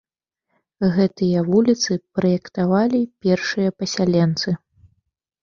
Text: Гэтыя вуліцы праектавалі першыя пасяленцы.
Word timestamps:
Гэтыя 0.95 1.43
вуліцы 1.49 1.91
праектавалі 2.15 3.01
першыя 3.27 3.69
пасяленцы. 3.83 4.49